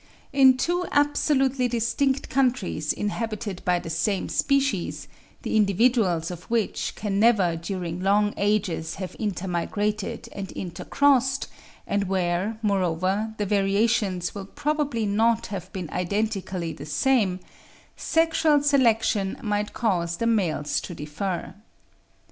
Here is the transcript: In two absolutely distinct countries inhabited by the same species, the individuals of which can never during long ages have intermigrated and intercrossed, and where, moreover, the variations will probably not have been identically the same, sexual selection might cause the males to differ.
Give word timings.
In 0.33 0.57
two 0.57 0.87
absolutely 0.91 1.67
distinct 1.67 2.27
countries 2.27 2.91
inhabited 2.91 3.61
by 3.63 3.77
the 3.77 3.91
same 3.91 4.29
species, 4.29 5.07
the 5.43 5.55
individuals 5.55 6.31
of 6.31 6.45
which 6.45 6.93
can 6.95 7.19
never 7.19 7.55
during 7.55 8.01
long 8.01 8.33
ages 8.35 8.95
have 8.95 9.15
intermigrated 9.19 10.27
and 10.31 10.47
intercrossed, 10.55 11.45
and 11.85 12.05
where, 12.05 12.57
moreover, 12.63 13.35
the 13.37 13.45
variations 13.45 14.33
will 14.33 14.47
probably 14.47 15.05
not 15.05 15.45
have 15.53 15.71
been 15.71 15.87
identically 15.91 16.73
the 16.73 16.87
same, 16.87 17.39
sexual 17.95 18.63
selection 18.63 19.37
might 19.43 19.71
cause 19.73 20.17
the 20.17 20.25
males 20.25 20.81
to 20.81 20.95
differ. 20.95 21.53